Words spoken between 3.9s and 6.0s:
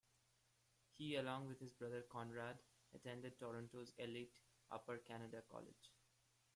elite Upper Canada College.